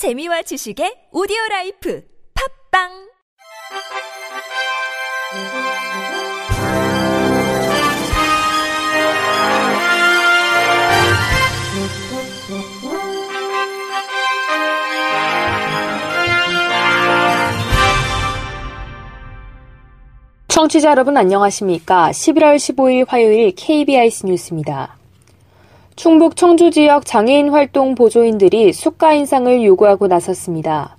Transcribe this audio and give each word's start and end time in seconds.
재미와 0.00 0.40
지식의 0.40 1.12
오디오 1.12 1.36
라이프 1.50 2.02
팝빵 2.72 2.88
청취자 20.48 20.92
여러분 20.92 21.18
안녕하십니까? 21.18 22.08
11월 22.12 22.56
15일 22.56 23.04
화요일 23.06 23.52
KBIC 23.54 24.24
뉴스입니다. 24.24 24.99
충북 25.96 26.36
청주 26.36 26.70
지역 26.70 27.04
장애인 27.04 27.50
활동 27.50 27.94
보조인들이 27.94 28.72
수가 28.72 29.12
인상을 29.12 29.64
요구하고 29.64 30.06
나섰습니다. 30.06 30.96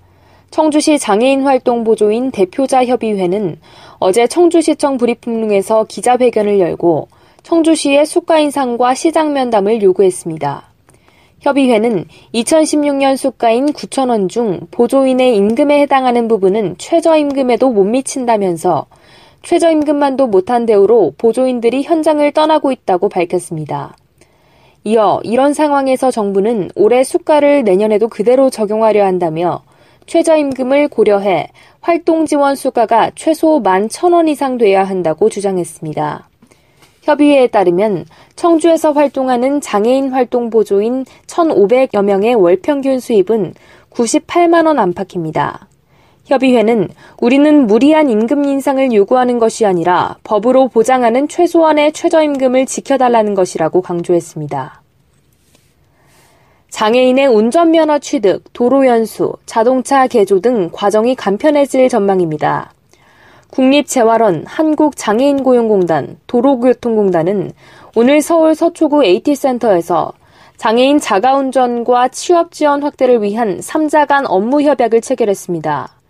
청주시 0.52 1.00
장애인 1.00 1.44
활동 1.44 1.84
보조인 1.84 2.30
대표자 2.30 2.86
협의회는 2.86 3.58
어제 4.00 4.28
청주시청 4.28 4.98
브리핑룸에서 4.98 5.86
기자회견을 5.86 6.60
열고 6.60 7.08
청주시의 7.44 8.06
수가 8.06 8.40
인상과 8.40 8.94
시장 8.94 9.34
면담을 9.34 9.82
요구했습니다. 9.82 10.70
협의회는 11.40 12.06
2016년 12.36 13.18
수가인 13.18 13.74
9천원 13.74 14.30
중 14.30 14.60
보조인의 14.70 15.36
임금에 15.38 15.82
해당하는 15.82 16.28
부분은 16.28 16.76
최저임금에도 16.78 17.72
못 17.72 17.84
미친다면서 17.86 18.86
최저임금만도 19.42 20.28
못한 20.28 20.68
대우로 20.68 21.14
보조인들이 21.18 21.82
현장을 21.82 22.32
떠나고 22.32 22.72
있다고 22.72 23.10
밝혔습니다. 23.10 23.96
이어 24.84 25.22
이런 25.24 25.54
상황에서 25.54 26.10
정부는 26.10 26.72
올해 26.76 27.04
수가를 27.04 27.64
내년에도 27.64 28.08
그대로 28.08 28.50
적용하려 28.50 29.06
한다며 29.06 29.62
최저임금을 30.08 30.88
고려해 30.88 31.50
활동 31.82 32.26
지원 32.26 32.56
수가가 32.56 33.12
최소 33.16 33.62
11,000원 33.62 34.28
이상 34.28 34.58
돼야 34.58 34.84
한다고 34.84 35.30
주장했습니다. 35.30 36.28
협의회에 37.04 37.48
따르면 37.48 38.06
청주에서 38.36 38.92
활동하는 38.92 39.62
장애인 39.62 40.12
활동 40.12 40.50
보조인 40.50 41.06
1,500여 41.28 42.04
명의 42.04 42.36
월 42.36 42.58
평균 42.58 43.00
수입은 43.00 43.54
98만 43.92 44.68
원 44.68 44.80
안팎입니다. 44.80 45.68
협의회는 46.26 46.90
우리는 47.20 47.68
무리한 47.68 48.10
임금 48.10 48.46
인상을 48.46 48.94
요구하는 48.94 49.40
것이 49.40 49.66
아니라 49.66 50.18
법으로 50.24 50.68
보장하는 50.70 51.28
최소한의 51.28 51.94
최저임금을 51.94 52.66
지켜달라는 52.66 53.34
것이라고 53.34 53.82
강조했습니다. 53.82 54.82
장애인의 56.70 57.28
운전면허 57.28 58.00
취득, 58.00 58.44
도로연수, 58.54 59.34
자동차 59.46 60.08
개조 60.08 60.40
등 60.40 60.70
과정이 60.72 61.16
간편해질 61.16 61.90
전망입니다. 61.90 62.74
국립재활원, 63.52 64.46
한국장애인고용공단, 64.48 66.18
도로교통공단은 66.28 67.52
오늘 67.96 68.22
서울 68.22 68.56
서초구 68.56 69.04
AT센터에서 69.04 70.14
장애인 70.56 71.00
자가운전과 71.00 72.08
취업 72.10 72.52
지원 72.52 72.84
확대를 72.84 73.22
위한 73.22 73.60
3자 73.60 74.08
간 74.08 74.26
업무 74.26 74.62
협약을 74.62 75.02
체결했습니다. 75.02 76.01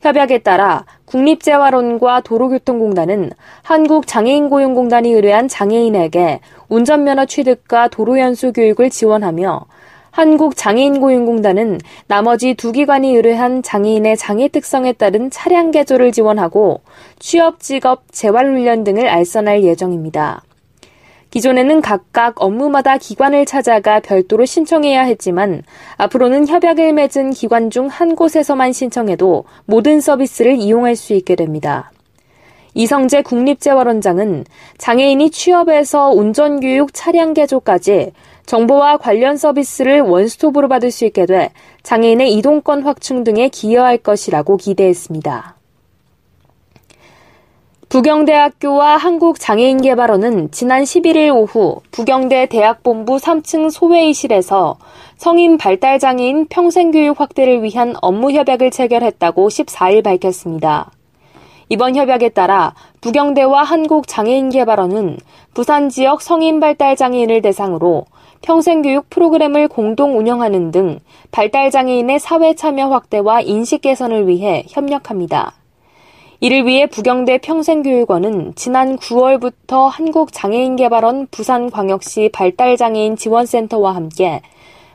협약에 0.00 0.38
따라 0.38 0.86
국립재활원과 1.04 2.22
도로교통공단은 2.22 3.32
한국장애인고용공단이 3.62 5.12
의뢰한 5.12 5.48
장애인에게 5.48 6.40
운전면허 6.68 7.26
취득과 7.26 7.88
도로연수 7.88 8.52
교육을 8.52 8.88
지원하며 8.88 9.66
한국장애인고용공단은 10.10 11.78
나머지 12.06 12.54
두 12.54 12.72
기관이 12.72 13.14
의뢰한 13.14 13.62
장애인의 13.62 14.16
장애 14.16 14.48
특성에 14.48 14.92
따른 14.94 15.30
차량 15.30 15.70
개조를 15.70 16.12
지원하고 16.12 16.80
취업, 17.18 17.60
직업, 17.60 18.04
재활훈련 18.10 18.84
등을 18.84 19.08
알선할 19.08 19.62
예정입니다. 19.62 20.42
기존에는 21.30 21.80
각각 21.80 22.42
업무마다 22.42 22.98
기관을 22.98 23.46
찾아가 23.46 24.00
별도로 24.00 24.44
신청해야 24.44 25.02
했지만 25.02 25.62
앞으로는 25.96 26.48
협약을 26.48 26.92
맺은 26.92 27.30
기관 27.30 27.70
중 27.70 27.90
한 27.90 28.16
곳에서만 28.16 28.72
신청해도 28.72 29.44
모든 29.66 30.00
서비스를 30.00 30.56
이용할 30.56 30.96
수 30.96 31.12
있게 31.12 31.34
됩니다. 31.34 31.90
이성재 32.74 33.22
국립재활원장은 33.22 34.44
장애인이 34.78 35.30
취업에서 35.30 36.10
운전교육, 36.10 36.94
차량 36.94 37.34
개조까지 37.34 38.12
정보와 38.46 38.98
관련 38.98 39.36
서비스를 39.36 40.00
원스톱으로 40.00 40.68
받을 40.68 40.90
수 40.90 41.04
있게 41.04 41.26
돼 41.26 41.50
장애인의 41.82 42.32
이동권 42.34 42.82
확충 42.82 43.24
등에 43.24 43.48
기여할 43.48 43.98
것이라고 43.98 44.56
기대했습니다. 44.56 45.59
부경대학교와 47.90 48.98
한국장애인개발원은 48.98 50.52
지난 50.52 50.84
11일 50.84 51.34
오후 51.34 51.80
부경대 51.90 52.46
대학본부 52.46 53.16
3층 53.16 53.68
소회의실에서 53.68 54.76
성인 55.16 55.58
발달장애인 55.58 56.46
평생교육 56.46 57.20
확대를 57.20 57.64
위한 57.64 57.96
업무 58.00 58.30
협약을 58.30 58.70
체결했다고 58.70 59.48
14일 59.48 60.04
밝혔습니다. 60.04 60.92
이번 61.68 61.96
협약에 61.96 62.28
따라 62.28 62.74
부경대와 63.00 63.64
한국장애인개발원은 63.64 65.18
부산 65.52 65.88
지역 65.88 66.22
성인 66.22 66.60
발달장애인을 66.60 67.42
대상으로 67.42 68.04
평생교육 68.42 69.10
프로그램을 69.10 69.66
공동 69.66 70.16
운영하는 70.16 70.70
등 70.70 71.00
발달장애인의 71.32 72.20
사회 72.20 72.54
참여 72.54 72.86
확대와 72.86 73.40
인식 73.40 73.80
개선을 73.80 74.28
위해 74.28 74.64
협력합니다. 74.68 75.54
이를 76.42 76.66
위해 76.66 76.86
부경대 76.86 77.36
평생교육원은 77.36 78.54
지난 78.54 78.96
9월부터 78.96 79.90
한국장애인개발원 79.90 81.26
부산광역시 81.30 82.30
발달장애인 82.32 83.16
지원센터와 83.16 83.94
함께 83.94 84.40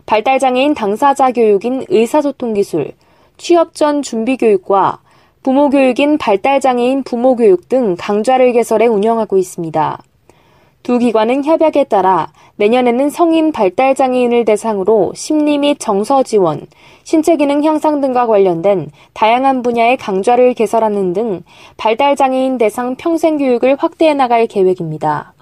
발달장애인 0.08 0.74
당사자 0.74 1.32
교육인 1.32 1.86
의사소통기술, 1.88 2.94
취업 3.38 3.76
전 3.76 4.02
준비교육과 4.02 5.02
부모교육인 5.44 6.18
발달장애인 6.18 7.04
부모교육 7.04 7.70
등 7.70 7.96
강좌를 7.96 8.52
개설해 8.52 8.88
운영하고 8.88 9.38
있습니다. 9.38 10.00
두 10.86 11.00
기관은 11.00 11.44
협약에 11.44 11.86
따라 11.86 12.32
내년에는 12.58 13.10
성인 13.10 13.52
발달 13.52 13.96
장애인을 13.96 14.46
대상으로 14.46 15.14
심리 15.16 15.58
및 15.58 15.78
정서 15.80 16.22
지원, 16.22 16.68
신체 17.04 17.38
기능 17.38 17.64
향상 17.64 18.02
등과 18.02 18.28
관련된 18.28 18.92
다양한 19.14 19.64
분야의 19.64 19.98
강좌를 19.98 20.54
개설하는 20.54 21.14
등 21.14 21.42
발달 21.76 22.16
장애인 22.16 22.60
대상 22.60 22.96
평생 22.98 23.40
교육을 23.40 23.78
확대해 23.80 24.14
나갈 24.14 24.46
계획입니다. 24.46 25.34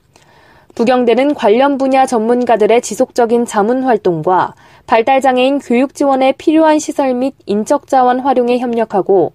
부경대는 0.75 1.33
관련 1.33 1.77
분야 1.77 2.05
전문가들의 2.05 2.81
지속적인 2.81 3.45
자문 3.45 3.83
활동과 3.83 4.55
발달 4.87 5.19
장애인 5.19 5.59
교육 5.59 5.93
지원에 5.93 6.31
필요한 6.31 6.79
시설 6.79 7.13
및 7.15 7.33
인적 7.47 7.87
자원 7.87 8.21
활용에 8.21 8.59
협력하고 8.59 9.33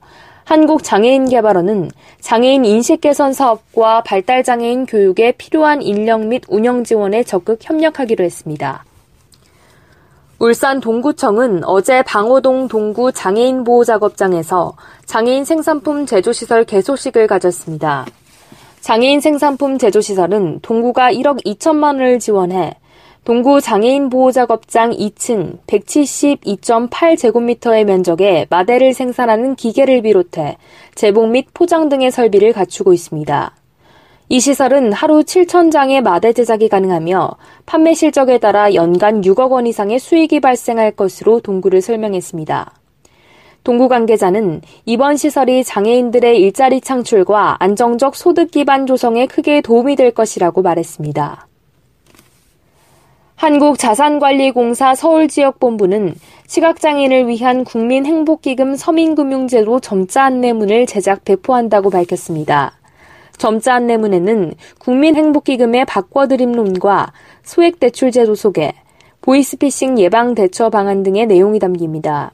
한국장애인개발원은 0.49 1.91
장애인 2.21 2.65
인식 2.65 3.03
개선 3.03 3.35
사업과 3.35 4.03
발달장애인 4.03 4.87
교육에 4.87 5.33
필요한 5.33 5.83
인력 5.83 6.25
및 6.25 6.43
운영 6.49 6.85
지원에 6.85 7.23
적극 7.23 7.59
협력하기로 7.61 8.25
했습니다. 8.25 8.83
울산 10.39 10.81
동구청은 10.81 11.65
어제 11.65 12.03
방호동 12.03 12.69
동구 12.69 13.13
장애인 13.13 13.65
보호 13.65 13.85
작업장에서 13.85 14.75
장애인 15.05 15.45
생산품 15.45 16.07
제조시설 16.07 16.65
개소식을 16.65 17.27
가졌습니다. 17.27 18.07
장애인 18.81 19.21
생산품 19.21 19.77
제조시설은 19.77 20.61
동구가 20.63 21.13
1억 21.13 21.45
2천만 21.45 21.97
원을 21.97 22.21
지원해 22.21 22.75
동구 23.29 23.61
장애인 23.61 24.09
보호작업장 24.09 24.91
2층 24.93 25.59
172.8제곱미터의 25.67 27.85
면적에 27.85 28.47
마대를 28.49 28.95
생산하는 28.95 29.55
기계를 29.55 30.01
비롯해 30.01 30.57
제복 30.95 31.29
및 31.29 31.49
포장 31.53 31.91
등의 31.91 32.11
설비를 32.11 32.55
갖추고 32.55 32.95
있습니다. 32.95 33.55
이 34.31 34.41
시설은 34.41 34.95
하루 34.95 35.25
7천 35.25 35.71
장의 35.71 36.01
마대 36.01 36.33
제작이 36.33 36.71
가능하며 36.71 37.33
판매 37.67 37.93
실적에 37.93 38.39
따라 38.39 38.73
연간 38.73 39.21
6억 39.21 39.51
원 39.51 39.67
이상의 39.67 39.99
수익이 39.99 40.41
발생할 40.41 40.93
것으로 40.93 41.41
동구를 41.41 41.83
설명했습니다. 41.83 42.73
동구 43.63 43.89
관계자는 43.89 44.63
이번 44.87 45.19
시설이 45.19 45.65
장애인들의 45.65 46.41
일자리 46.41 46.81
창출과 46.81 47.59
안정적 47.61 48.17
소득 48.17 48.51
기반 48.51 48.87
조성에 48.87 49.27
크게 49.27 49.61
도움이 49.61 49.97
될 49.97 50.13
것이라고 50.13 50.63
말했습니다. 50.63 51.48
한국자산관리공사 53.39 54.97
서울지역본부는 54.97 56.17
시각장애인을 56.49 57.29
위한 57.29 57.63
국민행복기금 57.63 58.75
서민금융제로 58.75 59.79
점자 59.79 60.25
안내문을 60.25 60.87
제작 60.87 61.25
배포한다고 61.25 61.89
밝혔습니다. 61.91 62.73
점자 63.37 63.75
안내문에는 63.75 64.55
국민행복기금의 64.81 65.85
바꿔드림론과 65.85 67.13
소액대출제도 67.45 68.35
소개, 68.35 68.73
보이스피싱 69.21 70.01
예방 70.01 70.35
대처 70.35 70.69
방안 70.69 71.05
등의 71.05 71.27
내용이 71.27 71.61
담깁니다. 71.61 72.33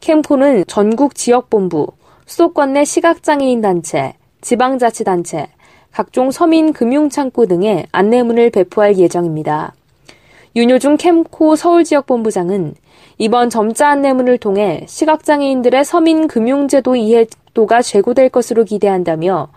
캠코는 0.00 0.64
전국 0.66 1.14
지역본부, 1.14 1.88
수도권 2.24 2.72
내 2.72 2.86
시각장애인 2.86 3.60
단체, 3.60 4.14
지방자치단체, 4.40 5.48
각종 5.90 6.30
서민 6.30 6.72
금융창구 6.72 7.46
등의 7.48 7.84
안내문을 7.92 8.48
배포할 8.48 8.96
예정입니다. 8.96 9.74
윤효중 10.54 10.98
캠코 10.98 11.56
서울지역본부장은 11.56 12.74
이번 13.16 13.48
점자 13.48 13.88
안내문을 13.88 14.36
통해 14.36 14.84
시각장애인들의 14.86 15.84
서민 15.84 16.28
금융제도 16.28 16.94
이해도가 16.94 17.80
제고될 17.80 18.28
것으로 18.28 18.64
기대한다며 18.64 19.48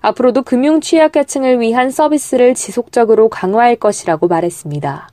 앞으로도 0.00 0.42
금융 0.42 0.80
취약계층을 0.80 1.60
위한 1.60 1.90
서비스를 1.90 2.54
지속적으로 2.54 3.28
강화할 3.28 3.74
것이라고 3.76 4.28
말했습니다. 4.28 5.08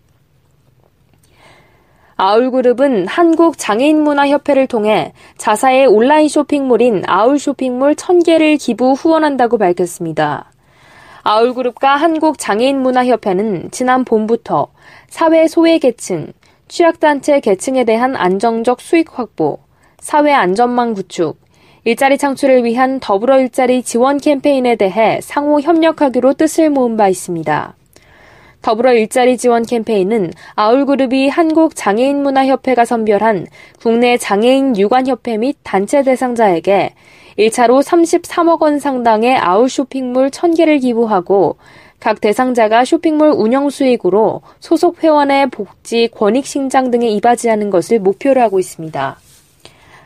아울그룹은 2.18 3.08
한국장애인문화협회를 3.08 4.68
통해 4.68 5.14
자사의 5.38 5.88
온라인 5.88 6.28
쇼핑몰인 6.28 7.02
아울쇼핑몰 7.08 7.96
1000개를 7.96 8.60
기부 8.60 8.92
후원한다고 8.92 9.58
밝혔습니다. 9.58 10.52
아울그룹과 11.24 11.96
한국장애인문화협회는 11.98 13.70
지난 13.72 14.04
봄부터 14.06 14.68
사회 15.08 15.48
소외계층, 15.48 16.34
취약단체 16.68 17.42
계층에 17.42 17.84
대한 17.84 18.16
안정적 18.16 18.82
수익 18.82 19.18
확보, 19.18 19.60
사회 20.00 20.34
안전망 20.34 20.94
구축, 20.94 21.40
일자리 21.84 22.18
창출을 22.18 22.64
위한 22.64 23.00
더불어 23.00 23.40
일자리 23.40 23.84
지원 23.84 24.20
캠페인에 24.20 24.76
대해 24.76 25.20
상호 25.22 25.60
협력하기로 25.60 26.34
뜻을 26.34 26.70
모은 26.70 26.98
바 26.98 27.08
있습니다. 27.08 27.76
더불어 28.62 28.94
일자리 28.94 29.38
지원 29.38 29.66
캠페인은 29.66 30.32
아울그룹이 30.56 31.30
한국장애인문화협회가 31.30 32.86
선별한 32.86 33.48
국내 33.80 34.18
장애인 34.18 34.78
유관협회 34.78 35.38
및 35.38 35.58
단체 35.64 36.04
대상자에게 36.04 36.94
1차로 37.38 37.84
33억 37.84 38.62
원 38.62 38.80
상당의 38.80 39.38
아울 39.38 39.70
쇼핑몰 39.70 40.30
1000개를 40.30 40.82
기부하고 40.82 41.58
각 42.00 42.20
대상자가 42.20 42.84
쇼핑몰 42.84 43.30
운영 43.30 43.70
수익으로 43.70 44.42
소속 44.60 45.04
회원의 45.04 45.52
복지, 45.52 46.10
권익 46.12 46.46
신장 46.46 46.90
등에 46.90 47.08
이바지하는 47.10 47.70
것을 47.70 48.00
목표로 48.00 48.42
하고 48.42 48.60
있습니다. 48.60 49.18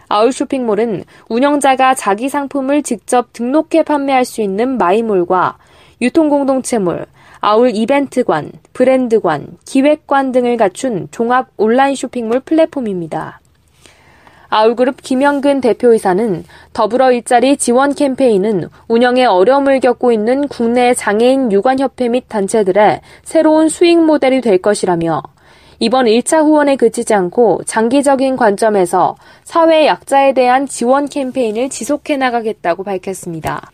아울 0.10 0.32
쇼핑몰은 0.32 1.06
운영자가 1.30 1.96
자기 1.96 2.30
상품을 2.30 2.84
직접 2.84 3.32
등록해 3.34 3.84
판매할 3.84 4.26
수 4.26 4.42
있는 4.42 4.78
마이몰과 4.78 5.58
유통공동체몰, 6.02 7.06
아울 7.40 7.72
이벤트관, 7.74 8.52
브랜드관, 8.74 9.58
기획관 9.66 10.32
등을 10.32 10.58
갖춘 10.58 11.08
종합 11.12 11.48
온라인 11.58 11.96
쇼핑몰 11.96 12.42
플랫폼입니다. 12.42 13.40
아울그룹 14.50 15.02
김영근 15.02 15.62
대표이사는 15.62 16.44
더불어 16.74 17.12
일자리 17.12 17.58
지원 17.58 17.94
캠페인은 17.94 18.70
운영에 18.88 19.26
어려움을 19.26 19.80
겪고 19.80 20.12
있는 20.12 20.48
국내 20.48 20.94
장애인 20.94 21.52
유관협회 21.52 22.10
및 22.10 22.26
단체들의 22.28 23.02
새로운 23.24 23.70
수익 23.70 24.04
모델이 24.04 24.42
될 24.42 24.58
것이라며 24.58 25.22
이번 25.80 26.06
1차 26.06 26.44
후원에 26.44 26.76
그치지 26.76 27.14
않고 27.14 27.64
장기적인 27.66 28.38
관점에서 28.38 29.16
사회 29.44 29.86
약자에 29.88 30.34
대한 30.34 30.68
지원 30.68 31.08
캠페인을 31.08 31.70
지속해 31.70 32.18
나가겠다고 32.18 32.84
밝혔습니다. 32.84 33.72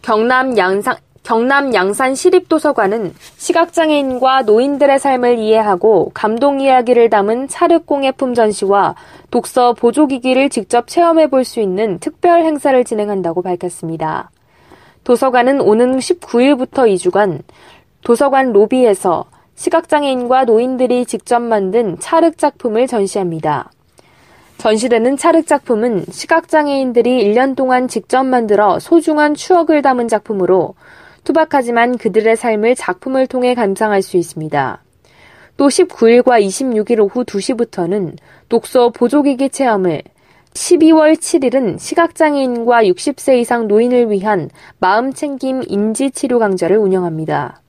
경남 0.00 0.56
양산, 0.56 0.96
경남 1.28 1.74
양산 1.74 2.14
시립도서관은 2.14 3.12
시각장애인과 3.36 4.44
노인들의 4.44 4.98
삶을 4.98 5.38
이해하고 5.38 6.10
감동 6.14 6.58
이야기를 6.58 7.10
담은 7.10 7.48
찰흙공예품 7.48 8.32
전시와 8.32 8.94
독서 9.30 9.74
보조기기를 9.74 10.48
직접 10.48 10.88
체험해 10.88 11.28
볼 11.28 11.44
수 11.44 11.60
있는 11.60 11.98
특별 11.98 12.44
행사를 12.44 12.82
진행한다고 12.82 13.42
밝혔습니다. 13.42 14.30
도서관은 15.04 15.60
오는 15.60 15.98
19일부터 15.98 16.90
2주간 16.94 17.42
도서관 18.02 18.52
로비에서 18.52 19.26
시각장애인과 19.54 20.46
노인들이 20.46 21.04
직접 21.04 21.42
만든 21.42 22.00
찰흙 22.00 22.38
작품을 22.38 22.86
전시합니다. 22.86 23.70
전시되는 24.56 25.18
찰흙 25.18 25.46
작품은 25.46 26.06
시각장애인들이 26.10 27.22
1년 27.22 27.54
동안 27.54 27.86
직접 27.86 28.24
만들어 28.24 28.78
소중한 28.78 29.34
추억을 29.34 29.82
담은 29.82 30.08
작품으로 30.08 30.74
투박하지만 31.28 31.98
그들의 31.98 32.36
삶을 32.36 32.74
작품을 32.74 33.26
통해 33.26 33.54
감상할 33.54 34.00
수 34.00 34.16
있습니다. 34.16 34.82
또 35.58 35.68
19일과 35.68 36.42
26일 36.42 37.00
오후 37.00 37.24
2시부터는 37.24 38.16
독서 38.48 38.88
보조기기 38.88 39.50
체험을 39.50 40.00
12월 40.54 41.16
7일은 41.16 41.78
시각장애인과 41.78 42.84
60세 42.84 43.40
이상 43.40 43.68
노인을 43.68 44.10
위한 44.10 44.48
마음챙김 44.78 45.64
인지치료 45.66 46.38
강좌를 46.38 46.78
운영합니다. 46.78 47.60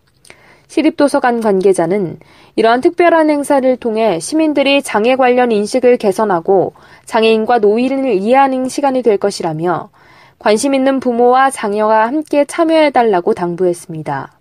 시립도서관 0.67 1.41
관계자는 1.41 2.19
이러한 2.55 2.79
특별한 2.79 3.29
행사를 3.29 3.75
통해 3.75 4.19
시민들이 4.21 4.81
장애 4.81 5.17
관련 5.17 5.51
인식을 5.51 5.97
개선하고 5.97 6.73
장애인과 7.03 7.59
노인을 7.59 8.13
이해하는 8.13 8.69
시간이 8.69 9.01
될 9.01 9.17
것이라며 9.17 9.89
관심 10.39 10.73
있는 10.73 11.01
부모와 11.01 11.51
장녀가 11.51 12.07
함께 12.07 12.45
참여해달라고 12.45 13.33
당부했습니다. 13.33 14.31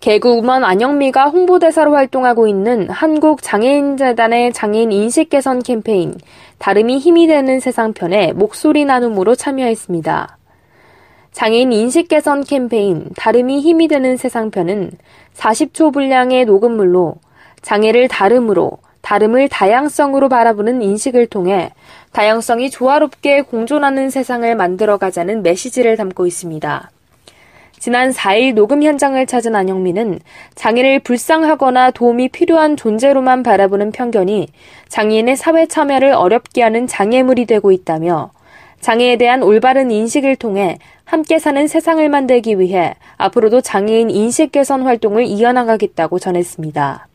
개그우먼 0.00 0.64
안영미가 0.64 1.26
홍보대사로 1.26 1.94
활동하고 1.94 2.46
있는 2.46 2.90
한국장애인재단의 2.90 4.52
장애인 4.52 4.92
인식 4.92 5.30
개선 5.30 5.62
캠페인 5.62 6.14
다름이 6.58 6.98
힘이 6.98 7.26
되는 7.26 7.60
세상 7.60 7.92
편에 7.92 8.32
목소리 8.32 8.84
나눔으로 8.84 9.34
참여했습니다. 9.34 10.38
장애인 11.32 11.72
인식 11.72 12.08
개선 12.08 12.44
캠페인 12.44 13.10
다름이 13.16 13.60
힘이 13.60 13.88
되는 13.88 14.16
세상 14.16 14.50
편은 14.50 14.92
40초 15.34 15.92
분량의 15.92 16.44
녹음물로 16.44 17.16
장애를 17.62 18.08
다름으로 18.08 18.78
다름을 19.00 19.48
다양성으로 19.48 20.28
바라보는 20.28 20.80
인식을 20.82 21.26
통해 21.26 21.72
다양성이 22.14 22.70
조화롭게 22.70 23.42
공존하는 23.42 24.08
세상을 24.08 24.54
만들어가자는 24.54 25.42
메시지를 25.42 25.96
담고 25.96 26.28
있습니다. 26.28 26.90
지난 27.80 28.12
4일 28.12 28.54
녹음 28.54 28.84
현장을 28.84 29.26
찾은 29.26 29.56
안영민은 29.56 30.20
장애를 30.54 31.00
불쌍하거나 31.00 31.90
도움이 31.90 32.28
필요한 32.28 32.76
존재로만 32.76 33.42
바라보는 33.42 33.90
편견이 33.90 34.46
장애인의 34.88 35.36
사회 35.36 35.66
참여를 35.66 36.12
어렵게 36.12 36.62
하는 36.62 36.86
장애물이 36.86 37.46
되고 37.46 37.72
있다며 37.72 38.30
장애에 38.80 39.16
대한 39.16 39.42
올바른 39.42 39.90
인식을 39.90 40.36
통해 40.36 40.78
함께 41.04 41.40
사는 41.40 41.66
세상을 41.66 42.08
만들기 42.08 42.60
위해 42.60 42.94
앞으로도 43.16 43.60
장애인 43.60 44.10
인식 44.10 44.52
개선 44.52 44.82
활동을 44.82 45.24
이어나가겠다고 45.24 46.20
전했습니다. 46.20 47.08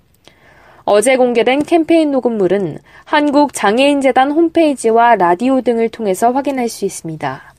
어제 0.92 1.18
공개된 1.18 1.62
캠페인 1.66 2.10
녹음물은 2.10 2.80
한국장애인재단 3.06 4.32
홈페이지와 4.32 5.18
라디오 5.18 5.62
등을 5.62 5.90
통해서 5.90 6.32
확인할 6.32 6.68
수 6.68 6.84
있습니다. 6.84 7.54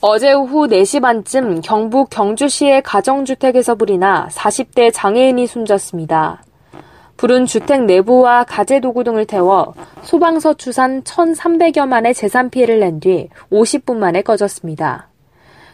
어제 0.00 0.32
오후 0.32 0.66
4시 0.66 1.00
반쯤 1.00 1.60
경북 1.60 2.10
경주시의 2.10 2.82
가정주택에서 2.82 3.76
불이 3.76 3.98
나 3.98 4.26
40대 4.32 4.90
장애인이 4.92 5.46
숨졌습니다. 5.46 6.42
불은 7.18 7.46
주택 7.46 7.84
내부와 7.84 8.42
가재 8.42 8.80
도구 8.80 9.04
등을 9.04 9.26
태워 9.26 9.74
소방서 10.02 10.54
추산 10.54 11.04
1,300여만의 11.04 12.14
재산 12.16 12.50
피해를 12.50 12.80
낸 12.80 12.98
뒤 12.98 13.28
50분 13.52 13.94
만에 13.94 14.22
꺼졌습니다. 14.22 15.07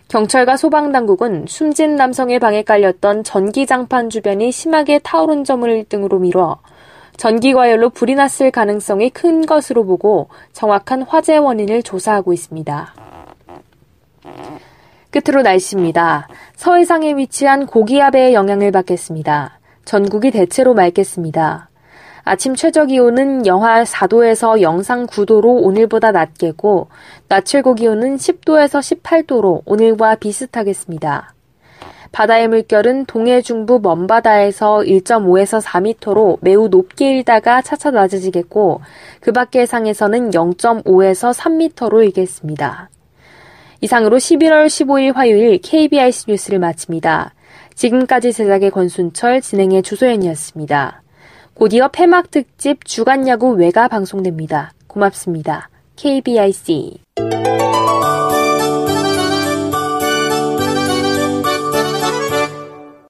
경찰과 0.08 0.56
소방당국은 0.56 1.46
숨진 1.48 1.96
남성의 1.96 2.38
방에 2.38 2.62
깔렸던 2.62 3.24
전기장판 3.24 4.10
주변이 4.10 4.52
심하게 4.52 4.98
타오른 4.98 5.44
점을 5.44 5.68
1등으로 5.68 6.20
미뤄 6.20 6.58
전기과열로 7.16 7.90
불이 7.90 8.14
났을 8.14 8.50
가능성이 8.50 9.10
큰 9.10 9.46
것으로 9.46 9.84
보고 9.84 10.28
정확한 10.52 11.02
화재 11.02 11.36
원인을 11.36 11.82
조사하고 11.82 12.32
있습니다. 12.32 12.94
끝으로 15.10 15.42
날씨입니다. 15.42 16.28
서해상에 16.56 17.14
위치한 17.16 17.66
고기압의 17.66 18.34
영향을 18.34 18.72
받겠습니다. 18.72 19.60
전국이 19.84 20.30
대체로 20.32 20.74
맑겠습니다. 20.74 21.68
아침 22.26 22.54
최저 22.54 22.86
기온은 22.86 23.44
영하 23.44 23.84
4도에서 23.84 24.62
영상 24.62 25.06
9도로 25.06 25.62
오늘보다 25.62 26.10
낮게고, 26.10 26.88
낮 27.28 27.44
최고 27.44 27.74
기온은 27.74 28.16
10도에서 28.16 28.80
18도로 28.80 29.60
오늘과 29.66 30.14
비슷하겠습니다. 30.14 31.34
바다의 32.12 32.48
물결은 32.48 33.04
동해 33.04 33.42
중부 33.42 33.80
먼바다에서 33.80 34.78
1.5에서 34.78 35.62
4m로 35.62 36.38
매우 36.40 36.68
높게 36.68 37.10
일다가 37.10 37.60
차차 37.60 37.90
낮아지겠고, 37.90 38.80
그 39.20 39.32
밖의 39.32 39.66
상에서는 39.66 40.30
0.5에서 40.30 41.34
3m로 41.34 42.02
일겠습니다. 42.06 42.88
이상으로 43.82 44.16
11월 44.16 44.64
15일 44.64 45.14
화요일 45.14 45.58
KBIC 45.58 46.30
뉴스를 46.30 46.58
마칩니다. 46.58 47.34
지금까지 47.74 48.32
제작의 48.32 48.70
권순철, 48.70 49.42
진행의 49.42 49.82
주소연이었습니다. 49.82 51.03
곧이어 51.54 51.88
폐막 51.88 52.30
특집 52.30 52.84
주간 52.84 53.28
야구 53.28 53.50
외가 53.52 53.86
방송됩니다. 53.86 54.72
고맙습니다. 54.88 55.68
KBIC 55.96 56.98